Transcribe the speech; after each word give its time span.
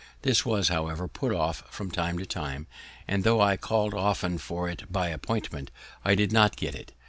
This 0.23 0.43
was, 0.43 0.69
however, 0.69 1.07
put 1.07 1.31
off 1.31 1.61
from 1.69 1.91
time 1.91 2.17
to 2.17 2.25
time; 2.25 2.65
and 3.07 3.23
tho' 3.23 3.39
I 3.39 3.55
call'd 3.55 3.93
often 3.93 4.39
for 4.39 4.67
it 4.67 4.91
by 4.91 5.09
appointment, 5.09 5.69
I 6.03 6.15
did 6.15 6.31
not 6.31 6.55
get 6.57 6.73
it. 6.73 6.93